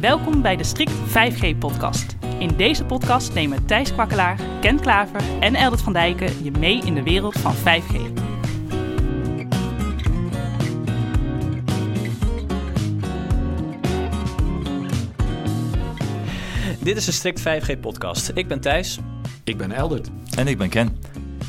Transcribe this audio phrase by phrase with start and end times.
[0.00, 2.16] Welkom bij de Strict 5G-podcast.
[2.38, 6.94] In deze podcast nemen Thijs Kwakkelaar, Ken Klaver en Eldert van Dijken je mee in
[6.94, 8.12] de wereld van 5G.
[16.80, 18.30] Dit is de Strict 5G-podcast.
[18.34, 18.98] Ik ben Thijs.
[19.44, 20.10] Ik ben Eldert.
[20.36, 20.96] En ik ben Ken.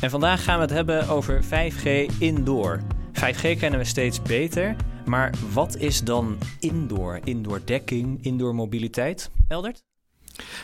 [0.00, 2.80] En vandaag gaan we het hebben over 5G indoor.
[3.12, 4.76] 5G kennen we steeds beter,
[5.10, 7.20] maar wat is dan indoor?
[7.24, 9.30] Indoor dekking, indoor mobiliteit?
[9.48, 9.84] Eldert?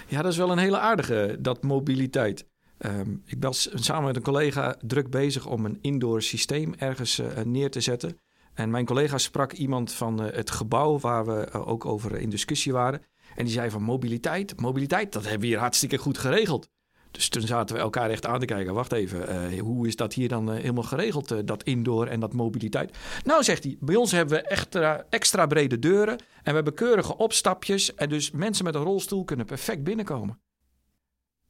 [0.06, 2.46] Ja, dat is wel een hele aardige, dat mobiliteit.
[2.78, 7.26] Ehm, ik was samen met een collega druk bezig om een indoor systeem ergens uh,
[7.44, 8.18] neer te zetten.
[8.54, 12.30] En mijn collega sprak iemand van uh, het gebouw waar we uh, ook over in
[12.30, 13.02] discussie waren.
[13.34, 16.68] En die zei van mobiliteit, mobiliteit, dat hebben we hier hartstikke goed geregeld.
[17.16, 18.74] Dus toen zaten we elkaar echt aan te kijken.
[18.74, 22.20] Wacht even, uh, hoe is dat hier dan uh, helemaal geregeld, uh, dat indoor en
[22.20, 22.96] dat mobiliteit?
[23.24, 27.16] Nou, zegt hij, bij ons hebben we extra, extra brede deuren en we hebben keurige
[27.16, 27.94] opstapjes.
[27.94, 30.38] En dus mensen met een rolstoel kunnen perfect binnenkomen.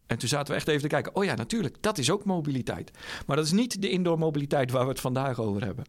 [0.06, 1.14] En toen zaten we echt even te kijken.
[1.14, 2.90] Oh ja, natuurlijk, dat is ook mobiliteit.
[3.26, 5.84] Maar dat is niet de indoor mobiliteit waar we het vandaag over hebben.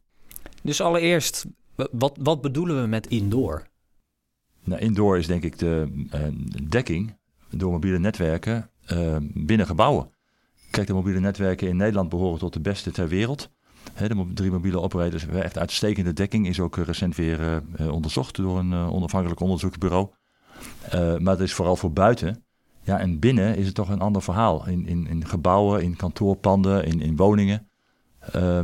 [0.63, 1.45] Dus allereerst,
[1.91, 3.67] wat, wat bedoelen we met indoor?
[4.63, 6.05] Nou, indoor is denk ik de
[6.69, 7.15] dekking
[7.49, 10.09] door mobiele netwerken uh, binnen gebouwen.
[10.71, 13.49] Kijk, de mobiele netwerken in Nederland behoren tot de beste ter wereld.
[13.97, 16.47] De drie mobiele operators hebben echt uitstekende dekking.
[16.47, 20.09] Is ook recent weer uh, onderzocht door een onafhankelijk onderzoeksbureau.
[20.91, 22.45] maar het is vooral voor buiten.
[22.81, 24.67] Ja, en binnen is het toch een ander verhaal.
[24.67, 27.69] In, in, in gebouwen, in kantoorpanden, in, in woningen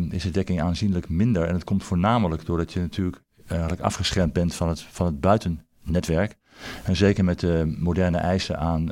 [0.10, 1.48] is de dekking aanzienlijk minder.
[1.48, 6.38] En het komt voornamelijk doordat je natuurlijk eigenlijk afgeschermd bent van het, van het buitennetwerk.
[6.84, 8.92] En zeker met de moderne eisen aan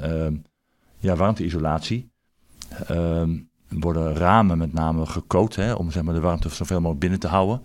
[1.01, 2.11] ja, warmteisolatie.
[2.91, 3.23] Uh,
[3.69, 7.27] worden ramen met name gecoat hè, om zeg maar, de warmte zoveel mogelijk binnen te
[7.27, 7.61] houden.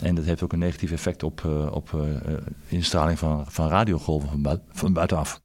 [0.00, 2.02] En dat heeft ook een negatief effect op, uh, op uh,
[2.68, 5.44] instraling van, van radiogolven van buitenaf.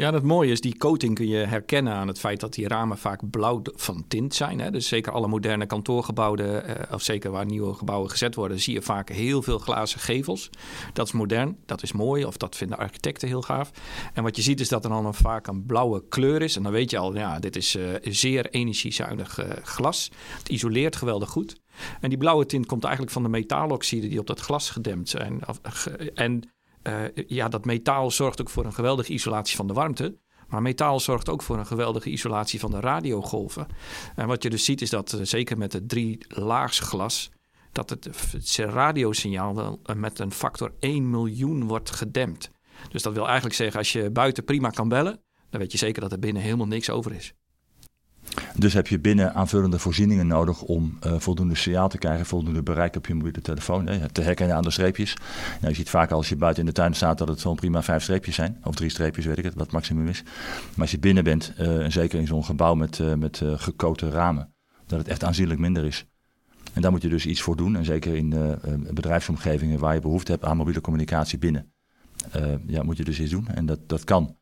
[0.00, 2.98] Ja, het mooie is, die coating kun je herkennen aan het feit dat die ramen
[2.98, 4.60] vaak blauw van tint zijn.
[4.60, 4.70] Hè?
[4.70, 8.82] Dus zeker alle moderne kantoorgebouwen, eh, of zeker waar nieuwe gebouwen gezet worden, zie je
[8.82, 10.50] vaak heel veel glazen gevels.
[10.92, 13.70] Dat is modern, dat is mooi, of dat vinden architecten heel gaaf.
[14.14, 16.56] En wat je ziet is dat er dan vaak een blauwe kleur is.
[16.56, 20.10] En dan weet je al, ja, dit is uh, zeer energiezuinig uh, glas.
[20.38, 21.60] Het isoleert geweldig goed.
[22.00, 25.40] En die blauwe tint komt eigenlijk van de metaaloxiden die op dat glas gedempt zijn.
[26.14, 26.42] En
[27.26, 30.18] ja, dat metaal zorgt ook voor een geweldige isolatie van de warmte.
[30.50, 33.66] Maar metaal zorgt ook voor een geweldige isolatie van de radiogolven.
[34.14, 37.30] En wat je dus ziet is dat, uh, zeker met het drie glas,
[37.72, 38.08] dat het,
[38.56, 42.50] radiosignaal met een factor 1 miljoen wordt gedempt.
[42.88, 45.20] Dus dat wil eigenlijk zeggen, als je buiten prima kan bellen,
[45.50, 47.34] dan weet je zeker dat er binnen helemaal niks over is.
[48.54, 52.96] Dus heb je binnen aanvullende voorzieningen nodig om uh, voldoende signaal te krijgen, voldoende bereik
[52.96, 53.86] op je mobiele telefoon.
[53.86, 55.16] Hè, te herkennen aan de streepjes.
[55.60, 57.82] Nou, je ziet vaak als je buiten in de tuin staat dat het zo'n prima
[57.82, 58.60] vijf streepjes zijn.
[58.64, 60.22] Of drie streepjes, weet ik het, wat het maximum is.
[60.22, 64.10] Maar als je binnen bent, uh, en zeker in zo'n gebouw met, uh, met gekoten
[64.10, 64.54] ramen,
[64.86, 66.06] dat het echt aanzienlijk minder is.
[66.72, 67.76] En daar moet je dus iets voor doen.
[67.76, 68.58] En zeker in
[68.94, 71.72] bedrijfsomgevingen waar je behoefte hebt aan mobiele communicatie binnen.
[72.66, 73.48] ja, moet je dus iets doen.
[73.48, 74.36] En dat, dat kan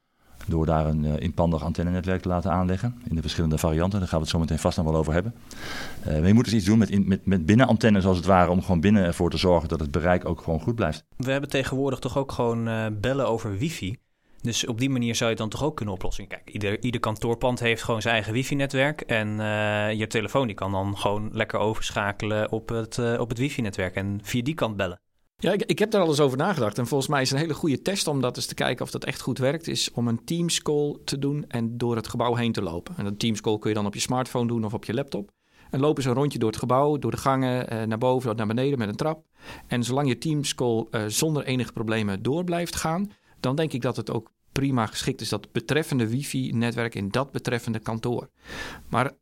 [0.48, 3.98] door daar een uh, inpandig antennenetwerk te laten aanleggen in de verschillende varianten.
[3.98, 5.34] Daar gaan we het zo meteen vast nog wel over hebben.
[6.06, 8.62] Uh, maar je moet dus iets doen met, met, met binnenantennes als het ware, om
[8.62, 11.04] gewoon binnen ervoor te zorgen dat het bereik ook gewoon goed blijft.
[11.16, 13.96] We hebben tegenwoordig toch ook gewoon uh, bellen over wifi.
[14.40, 16.26] Dus op die manier zou je het dan toch ook kunnen oplossen.
[16.26, 19.00] Kijk, ieder, ieder kantoorpand heeft gewoon zijn eigen wifi-netwerk.
[19.00, 19.28] En
[19.96, 24.42] je telefoon die kan dan gewoon lekker overschakelen op het, op het wifi-netwerk en via
[24.42, 25.00] die kant bellen.
[25.40, 26.78] Ja, ik, ik heb daar al eens over nagedacht.
[26.78, 29.04] En volgens mij is een hele goede test om dat eens te kijken of dat
[29.04, 29.68] echt goed werkt.
[29.68, 32.94] Is om een Teams call te doen en door het gebouw heen te lopen.
[32.96, 35.30] En een Teams call kun je dan op je smartphone doen of op je laptop.
[35.70, 38.46] En lopen ze een rondje door het gebouw, door de gangen, eh, naar boven, naar
[38.46, 39.24] beneden met een trap.
[39.66, 43.10] En zolang je Teams call eh, zonder enige problemen door blijft gaan,
[43.40, 47.78] dan denk ik dat het ook prima geschikt is dat betreffende wifi-netwerk in dat betreffende
[47.78, 48.28] kantoor.
[48.88, 49.12] Maar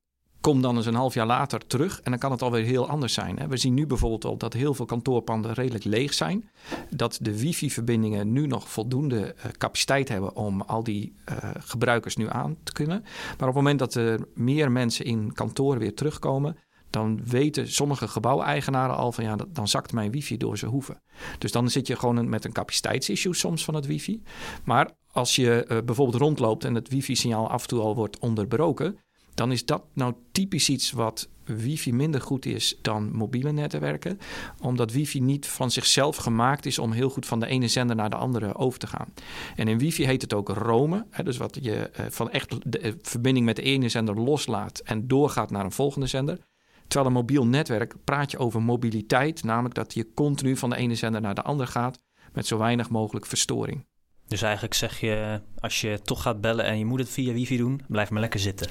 [0.47, 3.15] Kom dan eens een half jaar later terug en dan kan het alweer heel anders
[3.15, 3.49] zijn.
[3.49, 6.51] We zien nu bijvoorbeeld al dat heel veel kantoorpanden redelijk leeg zijn.
[6.91, 12.29] Dat de wifi-verbindingen nu nog voldoende uh, capaciteit hebben om al die uh, gebruikers nu
[12.29, 13.01] aan te kunnen.
[13.03, 16.57] Maar op het moment dat er meer mensen in kantoren weer terugkomen,
[16.91, 21.03] dan weten sommige gebouweigenaren al van ja, dan zakt mijn wifi door zijn hoeven.
[21.39, 24.23] Dus dan zit je gewoon met een capaciteitsissue soms van het wifi.
[24.65, 28.99] Maar als je uh, bijvoorbeeld rondloopt en het wifi-signaal af en toe al wordt onderbroken,
[29.37, 34.19] dan is dat nou typisch iets wat wifi minder goed is dan mobiele netwerken.
[34.61, 38.11] Omdat wifi niet van zichzelf gemaakt is om heel goed van de ene zender naar
[38.11, 39.13] de andere over te gaan.
[39.57, 41.07] En in wifi heet het ook romen.
[41.25, 45.09] Dus wat je eh, van echt de eh, verbinding met de ene zender loslaat en
[45.09, 46.39] doorgaat naar een volgende zender.
[46.87, 50.95] Terwijl een mobiel netwerk praat je over mobiliteit, namelijk dat je continu van de ene
[50.95, 51.99] zender naar de andere gaat
[52.33, 53.87] met zo weinig mogelijk verstoring.
[54.29, 57.57] Dus eigenlijk zeg je, als je toch gaat bellen en je moet het via wifi
[57.57, 58.69] doen, blijf maar lekker zitten.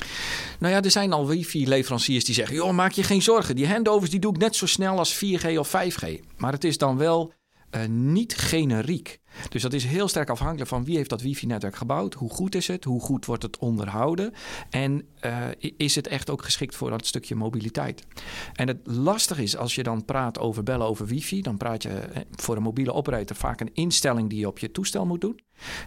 [0.60, 2.56] Nou ja, er zijn al wifi-leveranciers die zeggen...
[2.56, 3.56] joh, maak je geen zorgen.
[3.56, 6.20] Die handovers die doe ik net zo snel als 4G of 5G.
[6.38, 7.34] Maar het is dan wel
[7.76, 9.20] uh, niet generiek.
[9.50, 12.68] Dus dat is heel sterk afhankelijk van wie heeft dat wifi-netwerk gebouwd, hoe goed is
[12.68, 14.34] het, hoe goed wordt het onderhouden
[14.70, 15.48] en uh,
[15.78, 18.04] is het echt ook geschikt voor dat stukje mobiliteit.
[18.54, 21.90] En het lastig is als je dan praat over bellen over wifi, dan praat je
[21.90, 25.40] eh, voor een mobiele operator vaak een instelling die je op je toestel moet doen.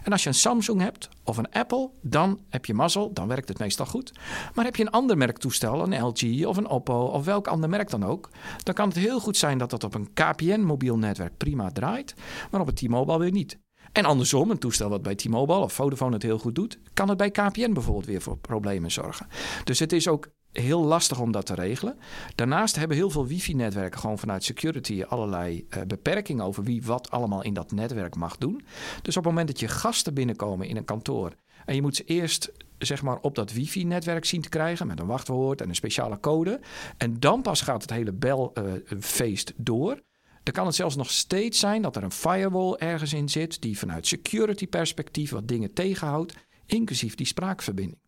[0.03, 3.47] En als je een Samsung hebt of een Apple, dan heb je mazzel, dan werkt
[3.47, 4.11] het meestal goed.
[4.53, 7.69] Maar heb je een ander merk toestel, een LG of een Oppo of welk ander
[7.69, 8.29] merk dan ook,
[8.63, 12.13] dan kan het heel goed zijn dat dat op een KPN mobiel netwerk prima draait,
[12.51, 13.57] maar op het T-Mobile weer niet.
[13.91, 17.17] En andersom, een toestel wat bij T-Mobile of Vodafone het heel goed doet, kan het
[17.17, 19.27] bij KPN bijvoorbeeld weer voor problemen zorgen.
[19.63, 21.97] Dus het is ook heel lastig om dat te regelen.
[22.35, 27.43] Daarnaast hebben heel veel wifi-netwerken gewoon vanuit security allerlei uh, beperkingen over wie wat allemaal
[27.43, 28.61] in dat netwerk mag doen.
[29.01, 31.33] Dus op het moment dat je gasten binnenkomen in een kantoor
[31.65, 35.05] en je moet ze eerst zeg maar op dat wifi-netwerk zien te krijgen met een
[35.05, 36.59] wachtwoord en een speciale code.
[36.97, 40.01] En dan pas gaat het hele belfeest uh, door.
[40.43, 43.77] Dan kan het zelfs nog steeds zijn dat er een firewall ergens in zit die
[43.77, 46.33] vanuit security perspectief wat dingen tegenhoudt,
[46.65, 47.99] inclusief die spraakverbinding.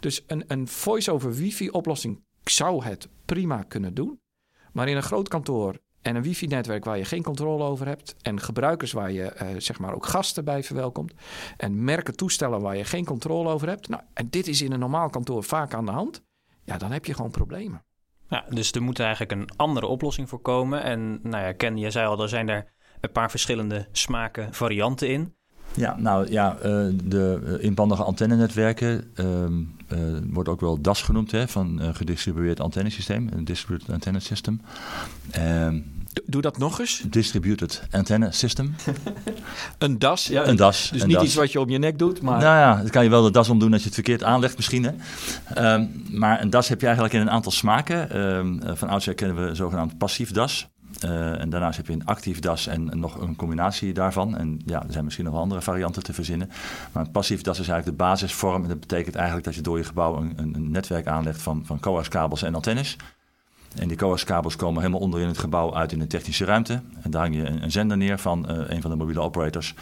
[0.00, 4.20] Dus een, een voice-over wifi oplossing zou het prima kunnen doen.
[4.72, 8.16] Maar in een groot kantoor en een wifi-netwerk waar je geen controle over hebt.
[8.22, 11.12] En gebruikers waar je uh, zeg maar ook gasten bij verwelkomt.
[11.56, 13.88] En merken toestellen waar je geen controle over hebt.
[13.88, 16.22] Nou, en dit is in een normaal kantoor vaak aan de hand.
[16.64, 17.84] Ja, dan heb je gewoon problemen.
[18.28, 20.82] Ja, dus er moet eigenlijk een andere oplossing voor komen.
[20.82, 25.08] En nou ja, Ken, je zei al, er zijn er een paar verschillende smaken, varianten
[25.08, 25.35] in.
[25.76, 29.26] Ja, nou ja, uh, de inbandige antennenetwerken uh,
[30.30, 34.60] wordt ook wel DAS genoemd, hè, van gedistribueerd antennesysteem, een distributed antenna system.
[35.30, 35.78] Ehm,
[36.24, 37.02] doe dat nog eens.
[37.06, 38.74] Distributed Antenna System.
[39.78, 40.46] een das, ja.
[40.46, 40.88] Een das.
[40.92, 41.26] Dus een niet das.
[41.26, 42.40] iets wat je op je nek doet, maar...
[42.40, 44.84] Nou ja, dan kan je wel de das omdoen als je het verkeerd aanlegt misschien.
[44.84, 45.74] Hè.
[45.74, 48.20] Um, maar een das heb je eigenlijk in een aantal smaken.
[48.20, 50.68] Um, van oudsher kennen we zogenaamd passief das.
[51.04, 54.36] Uh, en daarnaast heb je een actief DAS en nog een combinatie daarvan.
[54.36, 56.50] En ja, er zijn misschien nog andere varianten te verzinnen.
[56.92, 58.62] Maar een passief DAS is eigenlijk de basisvorm.
[58.62, 61.80] En dat betekent eigenlijk dat je door je gebouw een, een netwerk aanlegt van, van
[61.80, 62.96] coax-kabels en antennes.
[63.78, 66.82] En die coax-kabels komen helemaal onderin het gebouw uit in de technische ruimte.
[67.02, 69.74] En daar hang je een, een zender neer van uh, een van de mobiele operators.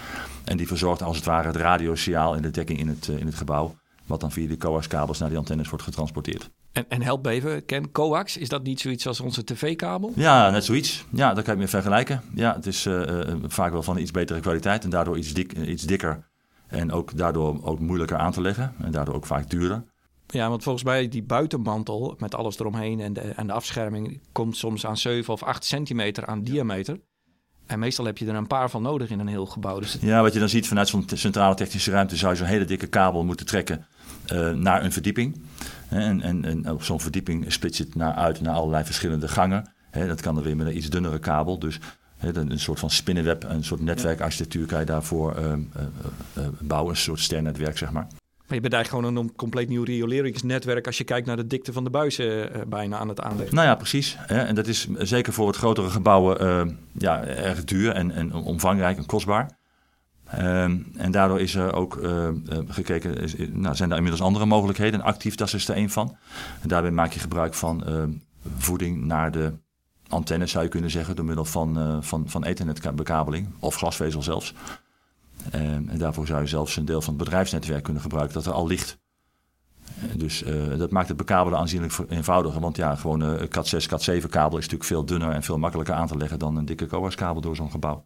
[0.44, 3.26] En die verzorgt als het ware het radiosignaal in de dekking in het, uh, in
[3.26, 3.75] het gebouw.
[4.06, 6.50] Wat dan via die coax-kabels naar die antennes wordt getransporteerd.
[6.75, 10.12] En, en help even, Ken, coax, is dat niet zoiets als onze tv-kabel?
[10.17, 11.05] Ja, net zoiets.
[11.11, 12.23] Ja, dat kan je mee vergelijken.
[12.35, 15.53] Ja, het is uh, uh, vaak wel van iets betere kwaliteit en daardoor iets, dik,
[15.53, 16.29] iets dikker.
[16.67, 19.85] En ook daardoor ook moeilijker aan te leggen en daardoor ook vaak duurder.
[20.26, 24.56] Ja, want volgens mij die buitenmantel met alles eromheen en de, en de afscherming komt
[24.56, 27.00] soms aan 7 of 8 centimeter aan diameter.
[27.67, 29.81] En meestal heb je er een paar van nodig in een heel gebouw.
[29.81, 29.99] Dus.
[30.00, 32.87] Ja, wat je dan ziet vanuit zo'n centrale technische ruimte zou je zo'n hele dikke
[32.87, 33.87] kabel moeten trekken
[34.32, 35.41] uh, naar een verdieping.
[35.94, 39.73] En, en, en op zo'n verdieping splitst het naar uit naar allerlei verschillende gangen.
[39.91, 41.58] He, dat kan dan weer met een iets dunnere kabel.
[41.58, 41.81] Dus
[42.17, 45.52] he, een soort van spinnenweb, een soort netwerkarchitectuur kan je daarvoor uh, uh,
[46.38, 46.91] uh, bouwen.
[46.91, 48.06] Een soort sternnetwerk, zeg maar.
[48.46, 51.73] Maar je bent eigenlijk gewoon een compleet nieuw rioleringsnetwerk als je kijkt naar de dikte
[51.73, 53.55] van de buizen uh, bijna aan het aanleggen.
[53.55, 54.17] Nou ja, precies.
[54.19, 54.38] Hè?
[54.38, 58.97] En dat is zeker voor het grotere gebouwen uh, ja, erg duur en, en omvangrijk
[58.97, 59.50] en kostbaar.
[60.39, 62.29] Um, en daardoor is er ook uh,
[62.69, 65.03] gekeken, is, nou, zijn er inmiddels andere mogelijkheden.
[65.03, 66.17] Actief, dat is er een van.
[66.62, 68.03] En daarbij maak je gebruik van uh,
[68.57, 69.53] voeding naar de
[70.09, 74.55] antennes, zou je kunnen zeggen, door middel van, uh, van, van ethernetbekabeling of glasvezel zelfs.
[75.55, 78.53] Um, en daarvoor zou je zelfs een deel van het bedrijfsnetwerk kunnen gebruiken dat er
[78.53, 78.99] al ligt.
[80.17, 80.45] Dus
[80.79, 82.61] dat maakt het bekabelen aanzienlijk eenvoudiger.
[82.61, 86.07] Want ja, gewoon een CAT6, CAT7 kabel is natuurlijk veel dunner en veel makkelijker aan
[86.07, 88.05] te leggen dan een dikke coax-kabel door zo'n gebouw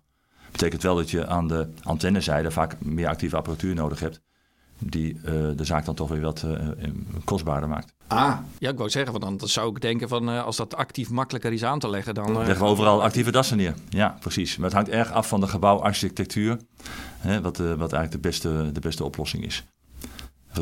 [0.50, 4.20] betekent wel dat je aan de antennezijde vaak meer actieve apparatuur nodig hebt.
[4.80, 5.22] Die uh,
[5.56, 6.58] de zaak dan toch weer wat uh,
[7.24, 7.94] kostbaarder maakt.
[8.06, 11.10] Ah, ja, ik wou zeggen, want dan zou ik denken van uh, als dat actief
[11.10, 12.36] makkelijker is aan te leggen, dan.
[12.36, 13.74] Leggen we overal actieve dassen neer.
[13.88, 14.56] Ja, precies.
[14.56, 16.58] Maar het hangt erg af van de gebouwarchitectuur.
[17.18, 19.64] Hè, wat, wat eigenlijk de beste, de beste oplossing is.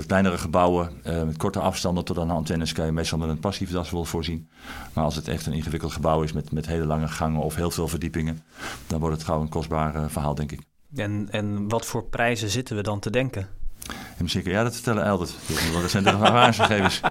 [0.05, 3.39] Kleinere gebouwen uh, met korte afstanden tot aan de antennes kan je meestal met een
[3.39, 4.51] passief das wel voorzien.
[4.93, 7.71] Maar als het echt een ingewikkeld gebouw is met, met hele lange gangen of heel
[7.71, 8.43] veel verdiepingen,
[8.87, 10.61] dan wordt het gauw een kostbaar uh, verhaal, denk ik.
[10.95, 13.49] En, en wat voor prijzen zitten we dan te denken?
[13.89, 15.35] En misschien kun jij dat vertellen, Eldert.
[15.81, 17.01] Dat zijn de ervaringsgegevens.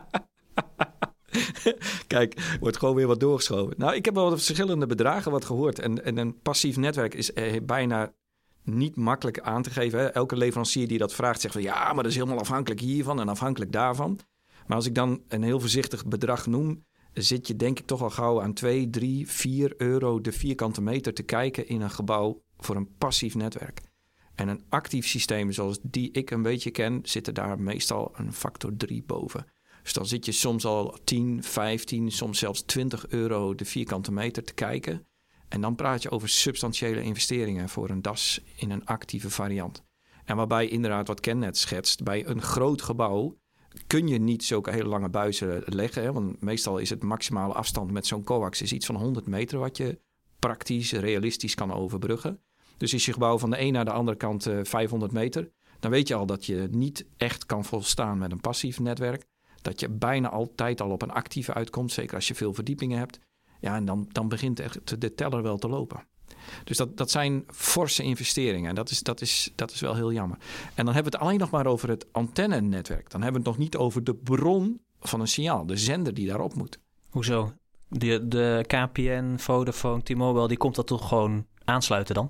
[2.07, 3.73] Kijk, wordt gewoon weer wat doorgeschoven.
[3.77, 5.79] Nou, ik heb wel verschillende bedragen wat gehoord.
[5.79, 8.11] En, en een passief netwerk is eh, bijna
[8.65, 10.13] niet makkelijk aan te geven.
[10.13, 13.29] Elke leverancier die dat vraagt zegt van ja, maar dat is helemaal afhankelijk hiervan en
[13.29, 14.19] afhankelijk daarvan.
[14.67, 18.09] Maar als ik dan een heel voorzichtig bedrag noem, zit je denk ik toch al
[18.09, 22.75] gauw aan 2, 3, 4 euro de vierkante meter te kijken in een gebouw voor
[22.75, 23.81] een passief netwerk.
[24.35, 28.33] En een actief systeem zoals die ik een beetje ken, zit er daar meestal een
[28.33, 29.45] factor 3 boven.
[29.83, 34.43] Dus dan zit je soms al 10, 15, soms zelfs 20 euro de vierkante meter
[34.43, 35.07] te kijken.
[35.47, 39.83] En dan praat je over substantiële investeringen voor een DAS in een actieve variant.
[40.25, 43.37] En waarbij inderdaad wat Ken net schetst, bij een groot gebouw
[43.87, 46.03] kun je niet zulke hele lange buizen leggen.
[46.03, 46.11] Hè?
[46.11, 49.77] Want meestal is het maximale afstand met zo'n coax is iets van 100 meter wat
[49.77, 49.99] je
[50.39, 52.39] praktisch, realistisch kan overbruggen.
[52.77, 55.91] Dus is je gebouw van de een naar de andere kant 500 eh, meter, dan
[55.91, 59.25] weet je al dat je niet echt kan volstaan met een passief netwerk.
[59.61, 63.19] Dat je bijna altijd al op een actieve uitkomt, zeker als je veel verdiepingen hebt.
[63.65, 66.05] Ja, en dan, dan begint echt de teller wel te lopen.
[66.63, 68.69] Dus dat, dat zijn forse investeringen.
[68.69, 70.37] En dat is, dat, is, dat is wel heel jammer.
[70.73, 73.09] En dan hebben we het alleen nog maar over het antennenetwerk.
[73.09, 76.27] Dan hebben we het nog niet over de bron van een signaal, de zender die
[76.27, 76.79] daarop moet.
[77.09, 77.53] Hoezo?
[77.87, 82.29] De, de KPN, Vodafone, T-Mobile, die komt dat toch gewoon aansluiten dan?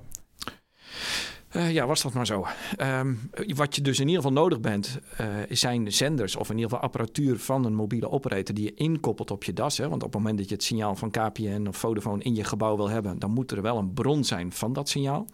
[1.56, 2.46] Uh, ja, was dat maar zo.
[2.82, 6.70] Um, wat je dus in ieder geval nodig bent, uh, zijn zenders of in ieder
[6.70, 9.78] geval apparatuur van een mobiele operator die je inkoppelt op je DAS.
[9.78, 12.76] Want op het moment dat je het signaal van KPN of Vodafone in je gebouw
[12.76, 15.28] wil hebben, dan moet er wel een bron zijn van dat signaal.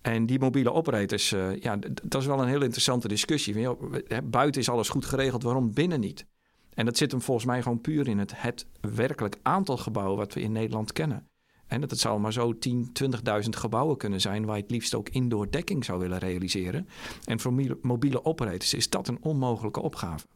[0.00, 3.68] En die mobiele operators, uh, ja, dat is wel een heel interessante discussie.
[4.24, 6.26] Buiten is alles goed geregeld, waarom binnen niet?
[6.74, 10.34] En dat zit hem volgens mij gewoon puur in het, het werkelijk aantal gebouwen wat
[10.34, 11.28] we in Nederland kennen.
[11.66, 14.94] En dat het zou maar zo 10, 20.000 gebouwen kunnen zijn waar je het liefst
[14.94, 16.88] ook indoor dekking zou willen realiseren.
[17.24, 20.26] En voor mobiele operators is dat een onmogelijke opgave.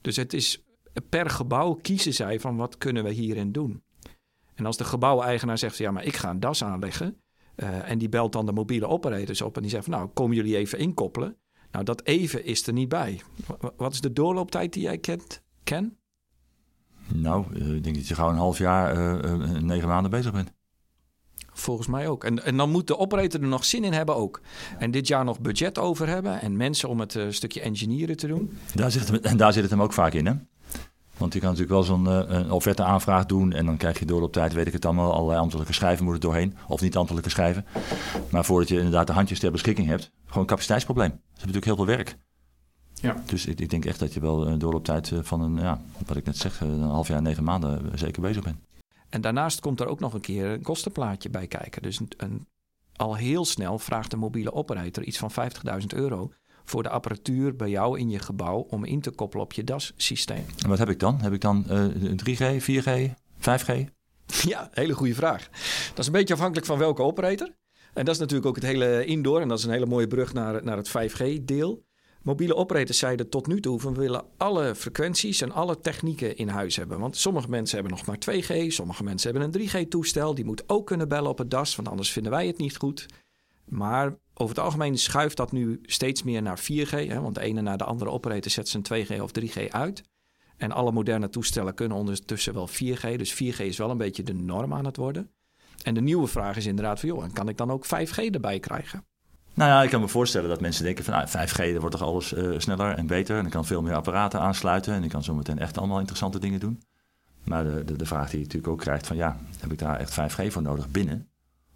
[0.00, 0.64] Dus het is
[1.08, 3.82] per gebouw kiezen zij van wat kunnen we hierin doen.
[4.54, 7.20] En als de gebouweigenaar zegt, ja maar ik ga een das aanleggen.
[7.56, 10.56] Uh, en die belt dan de mobiele operators op en die zegt nou komen jullie
[10.56, 11.36] even inkoppelen.
[11.70, 13.20] Nou dat even is er niet bij.
[13.76, 15.42] Wat is de doorlooptijd die jij kent?
[15.64, 15.99] Ken?
[17.14, 20.52] Nou, eh, ik denk dat je gauw een half jaar, uh, negen maanden bezig bent.
[21.52, 22.24] Volgens mij ook.
[22.24, 24.40] En, en dan moet de operator er nog zin in hebben ook.
[24.78, 28.26] En dit jaar nog budget over hebben en mensen om het uh, stukje engineeren te
[28.26, 28.58] doen.
[28.74, 30.32] Daar zit het, en daar zit het hem ook vaak in, hè?
[31.16, 34.22] Want je kan natuurlijk wel zo'n uh, offerte aanvraag doen en dan krijg je door
[34.22, 36.56] op tijd, weet ik het allemaal, allerlei ambtelijke schrijven moeten doorheen.
[36.68, 37.64] Of niet ambtelijke schrijven.
[38.30, 41.10] Maar voordat je inderdaad de handjes ter beschikking hebt, gewoon een capaciteitsprobleem.
[41.10, 42.18] Dat is natuurlijk heel veel werk.
[43.00, 43.22] Ja.
[43.26, 45.80] Dus ik, ik denk echt dat je wel uh, door op tijd van een, ja,
[46.06, 48.56] wat ik net zeg, een half jaar, negen maanden zeker bezig bent.
[49.08, 51.82] En daarnaast komt er ook nog een keer een kostenplaatje bij kijken.
[51.82, 52.46] Dus een,
[52.96, 55.30] al heel snel vraagt de mobiele operator iets van
[55.80, 56.32] 50.000 euro
[56.64, 60.44] voor de apparatuur bij jou in je gebouw om in te koppelen op je DAS-systeem.
[60.62, 61.20] En wat heb ik dan?
[61.20, 61.84] Heb ik dan uh,
[62.24, 63.84] 3G, 4G, 5G?
[64.42, 65.48] Ja, hele goede vraag.
[65.88, 67.48] Dat is een beetje afhankelijk van welke operator.
[67.92, 69.40] En dat is natuurlijk ook het hele indoor.
[69.40, 71.82] En dat is een hele mooie brug naar, naar het 5G-deel.
[72.22, 76.48] Mobiele operators zeiden tot nu toe van we willen alle frequenties en alle technieken in
[76.48, 76.98] huis hebben.
[76.98, 80.34] Want sommige mensen hebben nog maar 2G, sommige mensen hebben een 3G-toestel.
[80.34, 83.06] Die moet ook kunnen bellen op het DAS, want anders vinden wij het niet goed.
[83.64, 86.90] Maar over het algemeen schuift dat nu steeds meer naar 4G.
[86.90, 90.02] Hè, want de ene na de andere operator zet zijn 2G of 3G uit.
[90.56, 93.16] En alle moderne toestellen kunnen ondertussen wel 4G.
[93.16, 95.30] Dus 4G is wel een beetje de norm aan het worden.
[95.82, 99.04] En de nieuwe vraag is inderdaad van, joh, kan ik dan ook 5G erbij krijgen?
[99.54, 102.08] Nou ja, ik kan me voorstellen dat mensen denken van nou, 5G, dan wordt toch
[102.08, 103.38] alles uh, sneller en beter.
[103.38, 106.38] En ik kan veel meer apparaten aansluiten en ik kan zo meteen echt allemaal interessante
[106.38, 106.82] dingen doen.
[107.44, 109.96] Maar de, de, de vraag die je natuurlijk ook krijgt van ja, heb ik daar
[109.96, 111.28] echt 5G voor nodig binnen?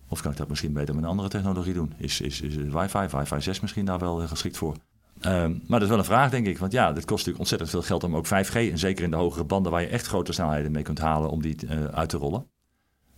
[0.09, 1.93] Of kan ik dat misschien beter met een andere technologie doen?
[1.97, 4.77] Is, is, is wifi, wifi 6 misschien daar wel geschikt voor?
[5.21, 6.59] Um, maar dat is wel een vraag, denk ik.
[6.59, 8.55] Want ja, dit kost natuurlijk ontzettend veel geld om ook 5G...
[8.55, 11.31] en zeker in de hogere banden waar je echt grote snelheden mee kunt halen...
[11.31, 12.47] om die uh, uit te rollen.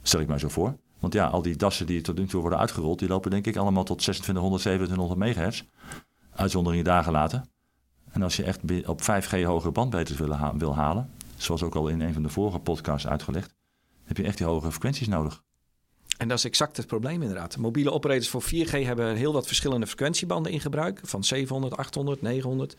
[0.02, 0.76] Stel ik mij zo voor.
[0.98, 3.56] Want ja, al die dassen die tot nu toe worden uitgerold, die lopen denk ik
[3.56, 5.62] allemaal tot 2600, 2700 megahertz.
[6.30, 7.50] Uitzonderingen dagen laten.
[8.10, 12.00] En als je echt op 5G hogere bandbreedtes wil, wil halen, zoals ook al in
[12.00, 13.54] een van de vorige podcasts uitgelegd,
[14.04, 15.42] heb je echt die hogere frequenties nodig.
[16.16, 17.56] En dat is exact het probleem inderdaad.
[17.56, 21.00] Mobiele operators voor 4G hebben heel wat verschillende frequentiebanden in gebruik.
[21.02, 22.76] Van 700, 800, 900.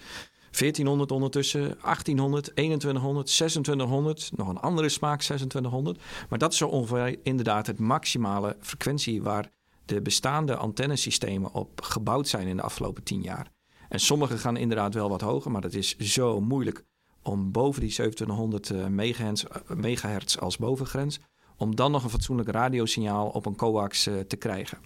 [0.52, 4.32] 1400 ondertussen, 1800, 2100, 2600.
[4.36, 6.00] Nog een andere smaak, 2600.
[6.30, 9.50] Maar dat is zo ongeveer inderdaad het maximale frequentie waar
[9.86, 13.52] de bestaande antennesystemen op gebouwd zijn in de afgelopen 10 jaar.
[13.90, 16.84] En sommige gaan inderdaad wel wat hoger, maar dat is zo moeilijk
[17.22, 21.20] om boven die 2700 eh, megahertz, eh, megahertz als bovengrens,
[21.58, 24.78] om dan nog een fatsoenlijk radiosignaal op een coax eh, te krijgen.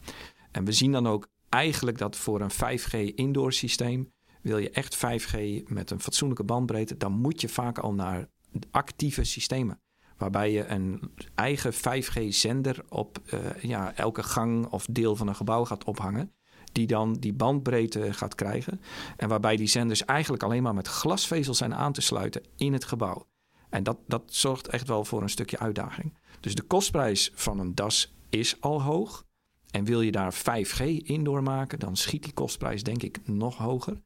[0.52, 4.98] En we zien dan ook eigenlijk dat voor een 5G indoor systeem wil je echt
[4.98, 8.30] 5G met een fatsoenlijke bandbreedte, dan moet je vaak al naar
[8.72, 9.82] actieve systemen.
[10.18, 15.66] Waarbij je een eigen 5G-zender op uh, ja, elke gang of deel van een gebouw
[15.66, 16.34] gaat ophangen.
[16.72, 18.82] Die dan die bandbreedte gaat krijgen.
[19.18, 22.86] En waarbij die zenders eigenlijk alleen maar met glasvezel zijn aan te sluiten in het
[22.86, 23.28] gebouw.
[23.70, 26.18] En dat, dat zorgt echt wel voor een stukje uitdaging.
[26.40, 29.26] Dus de kostprijs van een DAS is al hoog.
[29.72, 34.02] En wil je daar 5G indoor maken, dan schiet die kostprijs denk ik nog hoger.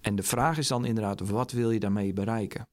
[0.00, 2.68] En de vraag is dan inderdaad, wat wil je daarmee bereiken?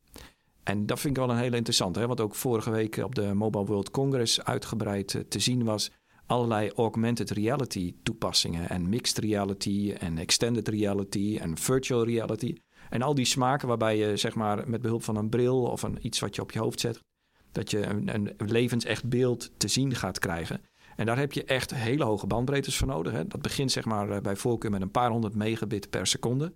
[0.63, 3.65] En dat vind ik wel een hele interessante, wat ook vorige week op de Mobile
[3.65, 5.91] World Congress uitgebreid eh, te zien was.
[6.25, 12.55] Allerlei augmented reality toepassingen en mixed reality en extended reality en virtual reality.
[12.89, 15.97] En al die smaken waarbij je zeg maar met behulp van een bril of een,
[16.01, 17.03] iets wat je op je hoofd zet,
[17.51, 20.61] dat je een, een levensecht beeld te zien gaat krijgen.
[20.95, 23.13] En daar heb je echt hele hoge bandbreedtes voor nodig.
[23.13, 23.27] Hè?
[23.27, 26.53] Dat begint zeg maar eh, bij voorkeur met een paar honderd megabit per seconde.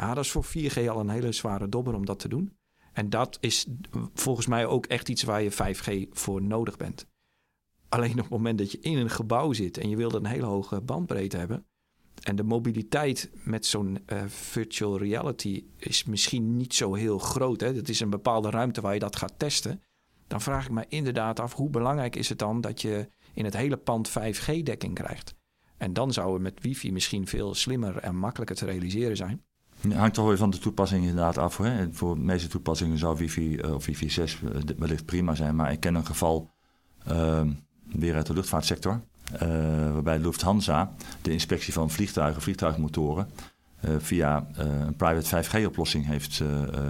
[0.00, 2.56] Ja, dat is voor 4G al een hele zware dobber om dat te doen.
[2.92, 3.66] En dat is
[4.14, 7.06] volgens mij ook echt iets waar je 5G voor nodig bent.
[7.88, 10.46] Alleen op het moment dat je in een gebouw zit en je wilt een hele
[10.46, 11.66] hoge bandbreedte hebben.
[12.22, 17.60] En de mobiliteit met zo'n uh, virtual reality is misschien niet zo heel groot.
[17.60, 17.74] Hè?
[17.74, 19.82] Dat is een bepaalde ruimte waar je dat gaat testen.
[20.26, 23.56] Dan vraag ik me inderdaad af hoe belangrijk is het dan dat je in het
[23.56, 25.34] hele pand 5G-dekking krijgt.
[25.76, 29.44] En dan zou het met wifi misschien veel slimmer en makkelijker te realiseren zijn.
[29.88, 31.56] Hangt toch weer van de toepassing inderdaad af.
[31.56, 31.92] Hè?
[31.92, 35.56] Voor de meeste toepassingen zou wifi uh, of wifi 6 uh, wellicht prima zijn.
[35.56, 36.50] Maar ik ken een geval
[37.10, 37.40] uh,
[37.84, 39.00] weer uit de luchtvaartsector.
[39.32, 39.38] Uh,
[39.92, 43.30] waarbij Lufthansa de inspectie van vliegtuigen, vliegtuigmotoren...
[43.84, 46.42] Uh, via een private 5G-oplossing heeft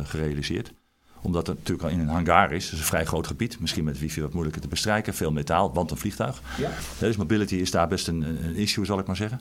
[0.02, 0.72] gerealiseerd
[1.20, 2.70] omdat het natuurlijk al in een hangar is.
[2.70, 3.60] Dus een vrij groot gebied.
[3.60, 5.14] Misschien met wifi wat moeilijker te bestrijken.
[5.14, 6.42] Veel metaal, want een vliegtuig.
[6.58, 6.70] Ja.
[6.98, 9.40] Dus mobility is daar best een, een, issue, zal ik maar zeggen.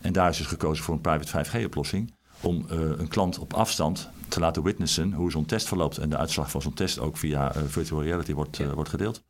[0.00, 2.14] En daar is dus gekozen voor een private 5G-oplossing.
[2.40, 5.98] Om uh, een klant op afstand te laten witnessen hoe zo'n test verloopt.
[5.98, 8.66] En de uitslag van zo'n test ook via uh, virtual reality wordt, ja.
[8.66, 9.22] uh, wordt gedeeld.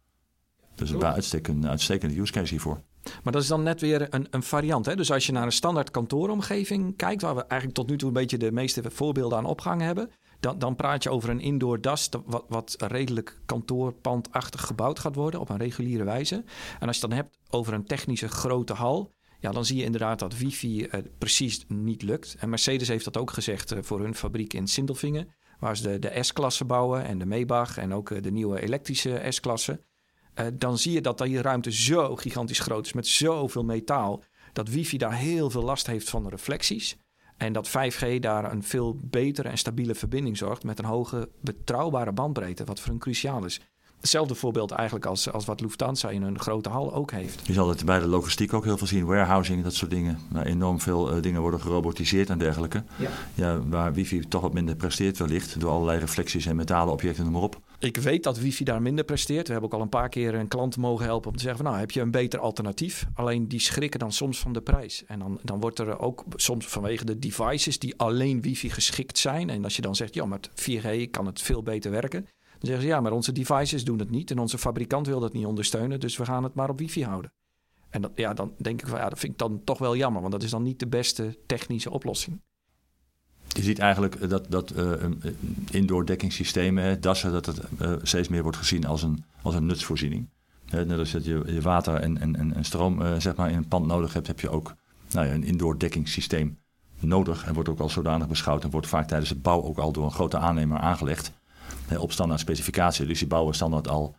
[0.75, 2.83] Dus bij uitstek een uitstekende use case hiervoor.
[3.23, 4.87] Maar dat is dan net weer een, een variant.
[4.87, 4.97] Hè?
[4.97, 8.15] Dus als je naar een standaard kantooromgeving kijkt, waar we eigenlijk tot nu toe een
[8.15, 12.09] beetje de meeste voorbeelden aan opgehangen hebben, dan, dan praat je over een indoor das,
[12.27, 16.45] wat, wat redelijk kantoorpandachtig gebouwd gaat worden op een reguliere wijze.
[16.79, 20.19] En als je dan hebt over een technische grote hal, ja, dan zie je inderdaad
[20.19, 22.37] dat wifi uh, precies niet lukt.
[22.39, 25.29] En Mercedes heeft dat ook gezegd uh, voor hun fabriek in Sindelfingen,
[25.59, 29.23] waar ze de, de S-klasse bouwen en de Maybach en ook uh, de nieuwe elektrische
[29.29, 29.81] S-klasse.
[30.55, 34.23] dan zie je dat die ruimte zo gigantisch groot is met zoveel metaal,
[34.53, 36.97] dat wifi daar heel veel last heeft van de reflecties.
[37.37, 42.13] En dat 5G daar een veel betere en stabiele verbinding zorgt met een hoge betrouwbare
[42.13, 43.61] bandbreedte, wat voor hun cruciaal is.
[44.01, 47.47] Hetzelfde voorbeeld eigenlijk als, als wat Lufthansa in een grote hal ook heeft.
[47.47, 50.19] Je zal het bij de logistiek ook heel veel zien, warehousing, dat soort dingen.
[50.29, 52.83] Waar enorm veel uh, dingen worden gerobotiseerd en dergelijke.
[52.97, 53.11] Ja.
[53.35, 53.61] ja.
[53.67, 57.43] waar wifi toch wat minder presteert wellicht, door allerlei reflecties en metalen objecten, noem maar
[57.43, 57.61] op.
[57.79, 59.47] Ik weet dat wifi daar minder presteert.
[59.47, 61.71] We hebben ook al een paar keer een klant mogen helpen om te zeggen van
[61.71, 63.07] nou heb je een beter alternatief.
[63.15, 65.05] Alleen die schrikken dan soms van de prijs.
[65.07, 69.51] En dan, dan wordt er ook soms vanwege de devices die alleen wifi geschikt zijn.
[69.51, 72.27] En als je dan zegt ja met 4G kan het veel beter werken.
[72.61, 75.47] Zeggen ze ja maar onze devices doen het niet en onze fabrikant wil dat niet
[75.47, 76.01] ondersteunen.
[76.01, 77.33] Dus we gaan het maar op wifi houden.
[77.91, 80.21] En dat, ja, dan denk ik van ja dat vind ik dan toch wel jammer.
[80.21, 82.41] Want dat is dan niet de beste technische oplossing.
[83.49, 84.93] Je ziet eigenlijk dat, dat uh,
[85.71, 90.29] indoor dekkingssystemen, dassen, dat het uh, steeds meer wordt gezien als een, als een nutsvoorziening.
[90.75, 93.69] Uh, net als dat je, je water en, en, en stroom zeg maar in een
[93.69, 94.75] pand nodig hebt, heb je ook
[95.11, 96.59] nou ja, een indoor dekkingssysteem
[96.99, 97.45] nodig.
[97.45, 100.05] En wordt ook al zodanig beschouwd en wordt vaak tijdens het bouw ook al door
[100.05, 101.33] een grote aannemer aangelegd.
[101.99, 103.07] Op standaard specificatie.
[103.07, 104.17] Dus die bouwen standaard al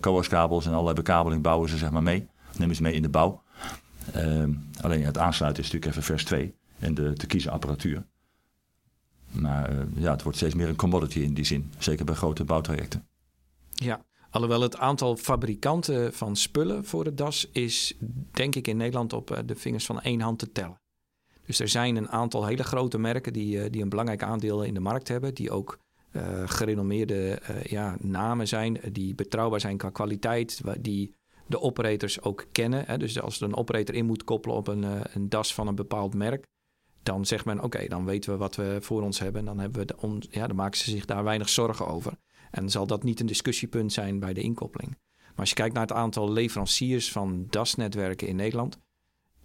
[0.00, 2.28] coaxkabels en allerlei bekabeling bouwen ze zeg maar mee.
[2.56, 3.42] Nemen ze mee in de bouw.
[4.12, 8.04] Ehm, alleen het aansluiten is natuurlijk even vers 2 en de te kiezen apparatuur.
[9.30, 11.72] Maar uh, ja, het wordt steeds meer een commodity in die zin.
[11.78, 13.06] Zeker bij grote bouwtrajecten.
[13.70, 17.94] Ja, alhoewel het aantal fabrikanten van spullen voor het DAS is,
[18.30, 20.80] denk ik, in Nederland op uh, de vingers van één hand te tellen.
[21.46, 24.74] Dus er zijn een aantal hele grote merken die, uh, die een belangrijk aandeel in
[24.74, 25.78] de markt hebben, die ook
[26.44, 31.14] gerenommeerde ja, namen zijn, die betrouwbaar zijn qua kwaliteit, die
[31.46, 32.84] de operators ook kennen.
[32.86, 32.98] Hè.
[32.98, 36.14] Dus als er een operator in moet koppelen op een, een DAS van een bepaald
[36.14, 36.46] merk,
[37.02, 39.40] dan zegt men: oké, dan weten we wat we voor ons hebben.
[39.40, 42.12] En dan, hebben we de ja, dan maken ze zich daar weinig zorgen over.
[42.50, 44.98] En zal dat niet een discussiepunt zijn bij de inkoppeling.
[45.16, 48.78] Maar als je kijkt naar het aantal leveranciers van DAS-netwerken in Nederland,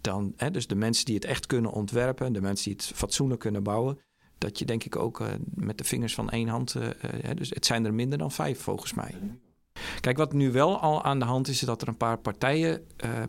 [0.00, 3.40] dan, hè, dus de mensen die het echt kunnen ontwerpen, de mensen die het fatsoenlijk
[3.40, 3.98] kunnen bouwen,
[4.40, 6.90] dat je denk ik ook uh, met de vingers van één hand, uh, uh,
[7.34, 9.14] dus het zijn er minder dan vijf volgens mij.
[10.00, 12.86] Kijk, wat nu wel al aan de hand is, is dat er een paar partijen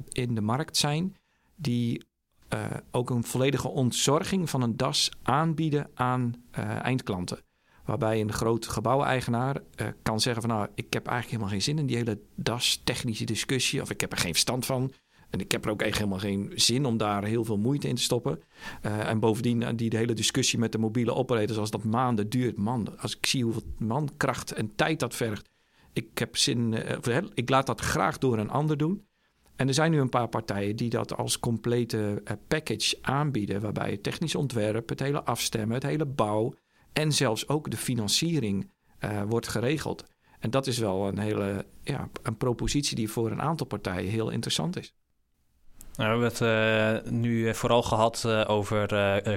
[0.09, 1.15] in de markt zijn
[1.55, 2.05] die
[2.91, 6.33] ook een volledige ontzorging van een das aanbieden aan
[6.81, 7.39] eindklanten.
[7.85, 11.79] Waarbij een groot gebouweigenaar uh, kan zeggen van nou, ik heb eigenlijk helemaal geen zin
[11.79, 13.81] in die hele das technische discussie.
[13.81, 14.91] Of ik heb er geen verstand van.
[15.31, 17.95] En ik heb er ook echt helemaal geen zin om daar heel veel moeite in
[17.95, 18.39] te stoppen.
[18.81, 22.57] en bovendien die de hele discussie met de mobiele operators, als dat maanden duurt.
[22.57, 25.49] Man, als ik zie hoeveel mankracht en tijd dat vergt.
[25.93, 26.75] Ik heb zin,
[27.33, 29.05] ik laat dat graag door een ander doen.
[29.55, 34.03] En er zijn nu een paar partijen die dat als complete package aanbieden, waarbij het
[34.03, 36.53] technisch ontwerp, het hele afstemmen, het hele bouw
[36.93, 38.71] en zelfs ook de financiering
[39.27, 40.03] wordt geregeld.
[40.39, 44.29] En dat is wel een hele ja, een propositie die voor een aantal partijen heel
[44.29, 44.93] interessant is.
[46.01, 46.47] Nou, we hebben
[47.01, 48.87] het uh, nu vooral gehad uh, over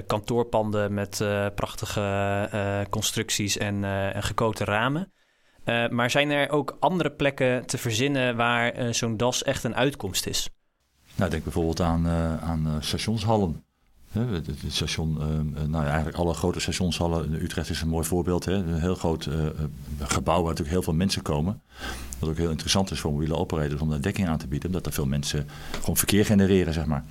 [0.07, 1.23] kantoorpanden met
[1.55, 5.11] prachtige constructies en, en gekote ramen.
[5.89, 10.49] maar zijn er ook andere plekken te verzinnen waar zo'n das echt een uitkomst is?
[11.15, 12.07] Nou, denk bijvoorbeeld aan,
[12.41, 13.65] aan stationshallen.
[14.19, 15.27] Het, station, eh,
[15.67, 17.33] nou ja, eigenlijk alle grote stationshallen.
[17.33, 18.45] Utrecht is een mooi voorbeeld.
[18.45, 18.53] Hè?
[18.53, 19.29] Een heel groot
[19.99, 21.61] gebouw waar natuurlijk heel veel mensen komen.
[22.27, 24.67] Ook heel interessant is voor mobiele operators om daar dekking aan te bieden.
[24.67, 27.03] Omdat er veel mensen gewoon verkeer genereren, zeg maar.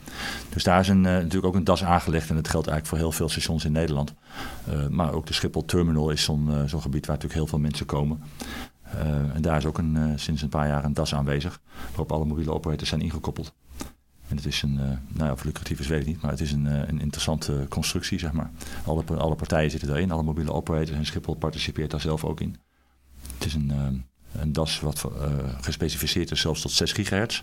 [0.49, 2.29] Dus daar is een, natuurlijk ook een das aangelegd.
[2.29, 4.15] En dat geldt eigenlijk voor heel veel stations in Nederland.
[4.91, 8.23] maar ook de Schiphol Terminal is zo'n zo'n gebied waar natuurlijk heel veel mensen komen.
[9.35, 11.61] en daar is ook een, sinds een paar jaar een das aanwezig.
[11.89, 13.55] Waarop alle mobiele operators zijn ingekoppeld.
[14.29, 16.53] En het is een, nou ja, of lucratief is weet ik niet, maar het is
[16.53, 18.51] een, een interessante constructie, zeg maar.
[18.87, 22.57] Alle, alle partijen zitten erin, alle mobiele operators en Schiphol participeert daar zelf ook in.
[23.35, 24.05] Het is een,
[24.39, 25.05] een DAS wat
[25.61, 27.43] gespecificeerd is zelfs tot 6 gigahertz.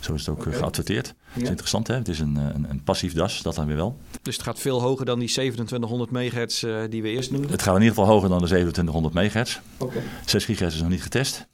[0.00, 0.52] Zo is het ook okay.
[0.52, 1.06] geadverteerd.
[1.06, 1.14] Ja.
[1.32, 1.94] Het is interessant, hè?
[1.94, 3.98] Het is een, een, een, passief DAS, dat dan weer wel.
[4.22, 7.50] Dus het gaat veel hoger dan die 2700 megahertz die we eerst noemden?
[7.50, 9.58] Het gaat in ieder geval hoger dan de 2700 megahertz.
[9.78, 10.02] Okay.
[10.26, 11.46] 6 gigahertz is nog niet getest,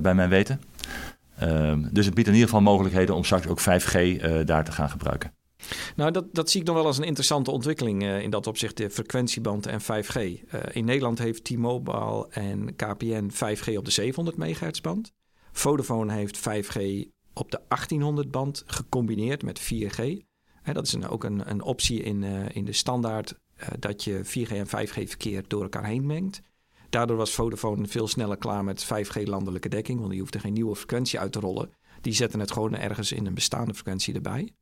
[0.00, 0.60] bij mijn weten.
[1.42, 4.72] Um, dus het biedt in ieder geval mogelijkheden om straks ook 5G uh, daar te
[4.72, 5.32] gaan gebruiken.
[5.96, 8.76] Nou, dat, dat zie ik nog wel als een interessante ontwikkeling uh, in dat opzicht,
[8.76, 10.16] de frequentieband en 5G.
[10.16, 10.40] Uh,
[10.72, 15.12] in Nederland heeft T-Mobile en KPN 5G op de 700 MHz band.
[15.52, 20.26] Vodafone heeft 5G op de 1800 band gecombineerd met 4G.
[20.62, 23.34] Hè, dat is ook een, een optie in, in de standaard
[23.78, 26.42] dat je 4G en 5G verkeer door elkaar heen mengt.
[26.88, 30.76] Daardoor was Vodafone veel sneller klaar met 5G landelijke dekking, want die hoefde geen nieuwe
[30.76, 31.70] frequentie uit te rollen.
[32.00, 34.52] Die zetten het gewoon ergens in een bestaande frequentie erbij.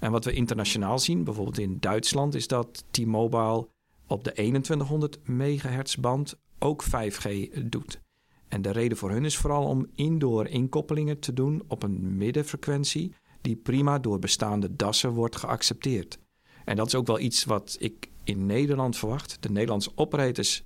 [0.00, 3.68] En wat we internationaal zien, bijvoorbeeld in Duitsland, is dat T-Mobile
[4.06, 8.00] op de 2100 MHz band ook 5G doet.
[8.48, 13.14] En de reden voor hun is vooral om indoor inkoppelingen te doen op een middenfrequentie
[13.40, 16.18] die prima door bestaande dassen wordt geaccepteerd.
[16.64, 19.42] En dat is ook wel iets wat ik in Nederland verwacht.
[19.42, 20.62] De Nederlandse operators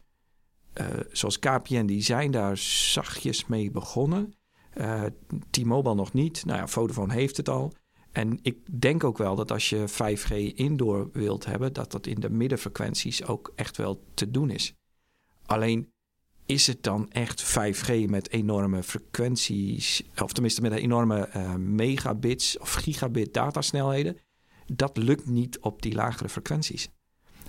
[0.81, 4.35] uh, zoals KPN, die zijn daar zachtjes mee begonnen.
[4.75, 5.03] Uh,
[5.51, 6.45] T-Mobile nog niet.
[6.45, 7.73] Nou ja, Vodafone heeft het al.
[8.13, 12.21] En ik denk ook wel dat als je 5G indoor wilt hebben, dat dat in
[12.21, 14.75] de middenfrequenties ook echt wel te doen is.
[15.47, 15.93] Alleen
[16.47, 22.73] is het dan echt 5G met enorme frequenties, of tenminste met enorme uh, megabits of
[22.73, 24.19] gigabit datasnelheden?
[24.67, 26.89] Dat lukt niet op die lagere frequenties.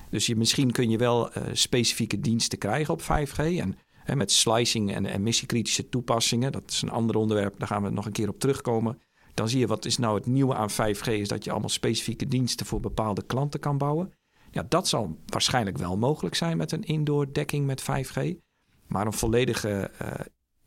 [0.10, 3.36] Dus je, misschien kun je wel uh, specifieke diensten krijgen op 5G.
[3.36, 8.06] En, met slicing en emissiekritische toepassingen, dat is een ander onderwerp, daar gaan we nog
[8.06, 9.02] een keer op terugkomen.
[9.34, 12.28] Dan zie je wat is nou het nieuwe aan 5G, is dat je allemaal specifieke
[12.28, 14.14] diensten voor bepaalde klanten kan bouwen.
[14.52, 18.36] Ja, dat zal waarschijnlijk wel mogelijk zijn met een indoor dekking met 5G.
[18.88, 20.10] Maar een volledige, uh,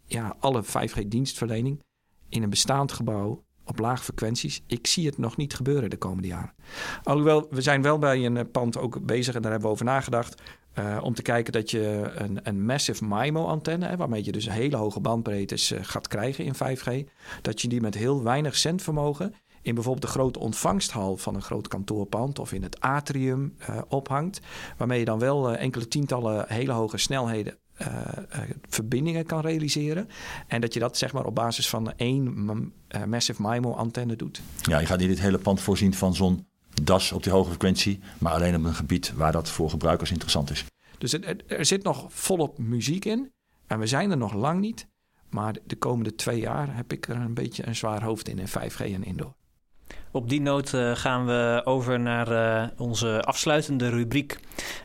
[0.07, 1.83] ja, alle 5G-dienstverlening
[2.29, 4.63] in een bestaand gebouw op lage frequenties.
[4.67, 6.55] Ik zie het nog niet gebeuren de komende jaren.
[7.03, 9.87] Alhoewel, we zijn wel bij een eh, pand ook bezig en daar hebben we over
[9.87, 10.43] nagedacht.
[10.79, 15.01] Uh, om te kijken dat je een, een massive MIMO-antenne, waarmee je dus hele hoge
[15.01, 17.11] bandbreedtes uh, gaat krijgen in 5G,
[17.43, 21.69] dat je die met heel weinig zendvermogen in bijvoorbeeld de grote ontvangsthal van een groot
[21.69, 24.41] kantoorpand of in het atrium uh, ophangt,
[24.77, 27.59] waarmee je dan wel enkele tientallen hele hoge snelheden
[28.69, 30.09] verbindingen kan realiseren.
[30.47, 34.41] En dat je dat zeg maar op basis van één uh, Massive MIMO-antenne doet.
[34.63, 36.47] Ja, je gaat niet het hele pand voorzien van zo'n
[36.83, 40.51] DAS op die hoge frequentie, maar alleen op een gebied waar dat voor gebruikers interessant
[40.51, 40.65] is.
[40.99, 43.33] Dus er, er zit nog volop muziek in
[43.67, 44.87] en we zijn er nog lang niet.
[45.31, 48.49] Maar de komende twee jaar heb ik er een beetje een zwaar hoofd in in
[48.49, 49.35] 5G en indoor.
[50.11, 54.39] Op die noot gaan we over naar onze afsluitende rubriek.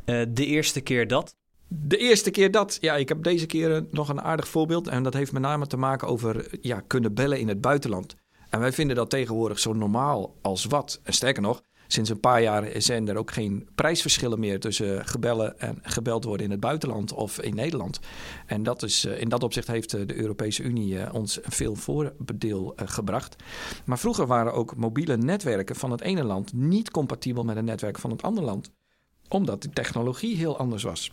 [0.05, 1.35] de eerste keer dat.
[1.67, 4.87] De eerste keer dat, ja, ik heb deze keer nog een aardig voorbeeld.
[4.87, 8.15] En dat heeft met name te maken over ja, kunnen bellen in het buitenland.
[8.49, 10.99] En wij vinden dat tegenwoordig zo normaal als wat.
[11.03, 11.61] En sterker nog,
[11.93, 16.45] sinds een paar jaar zijn er ook geen prijsverschillen meer tussen gebellen en gebeld worden
[16.45, 17.99] in het buitenland of in Nederland.
[18.45, 23.35] En dat is, in dat opzicht heeft de Europese Unie ons veel voordeel gebracht.
[23.85, 27.99] Maar vroeger waren ook mobiele netwerken van het ene land niet compatibel met een netwerk
[27.99, 28.71] van het andere land,
[29.27, 31.11] omdat de technologie heel anders was.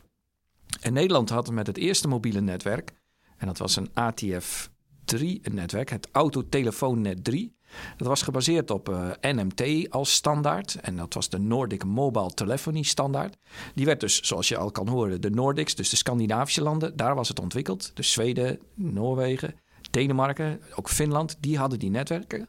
[0.80, 2.92] En Nederland had met het eerste mobiele netwerk,
[3.36, 7.56] en dat was een ATF3-netwerk, het Autotelefoonnet 3.
[7.96, 10.74] Dat was gebaseerd op eh, NMT als standaard.
[10.80, 13.36] En dat was de Nordic Mobile Telephony standaard.
[13.74, 17.14] Die werd dus, zoals je al kan horen, de Nordics, dus de Scandinavische landen, daar
[17.14, 17.90] was het ontwikkeld.
[17.94, 19.54] Dus Zweden, Noorwegen,
[19.90, 22.48] Denemarken, ook Finland, die hadden die netwerken.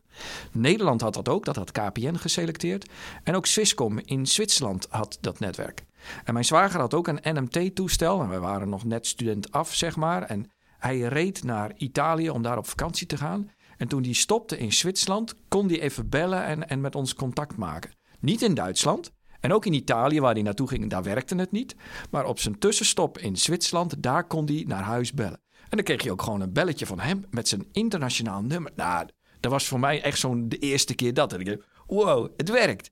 [0.52, 2.90] Nederland had dat ook, dat had KPN geselecteerd.
[3.24, 5.84] En ook Swisscom in Zwitserland had dat netwerk.
[6.24, 8.22] En mijn zwager had ook een NMT-toestel.
[8.22, 10.24] En wij waren nog net student af, zeg maar.
[10.24, 13.52] En hij reed naar Italië om daar op vakantie te gaan.
[13.80, 17.58] En toen hij stopte in Zwitserland, kon hij even bellen en, en met ons contact
[17.58, 17.92] maken.
[18.20, 19.12] Niet in Duitsland.
[19.40, 21.76] En ook in Italië, waar hij naartoe ging, daar werkte het niet.
[22.10, 25.42] Maar op zijn tussenstop in Zwitserland, daar kon hij naar huis bellen.
[25.62, 28.72] En dan kreeg je ook gewoon een belletje van hem met zijn internationaal nummer.
[28.76, 29.08] Nou,
[29.40, 31.34] dat was voor mij echt zo'n de eerste keer dat.
[31.34, 32.92] En ik dacht, wow, het werkt.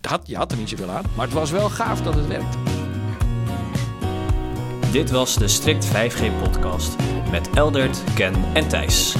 [0.00, 2.58] Had, je had er niet zoveel aan, maar het was wel gaaf dat het werkte.
[4.92, 6.96] Dit was de Strict 5G podcast
[7.30, 9.16] met Eldert, Ken en Thijs.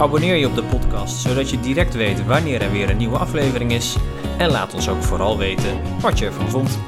[0.00, 3.72] Abonneer je op de podcast zodat je direct weet wanneer er weer een nieuwe aflevering
[3.72, 3.96] is.
[4.38, 6.78] En laat ons ook vooral weten wat je ervan vond.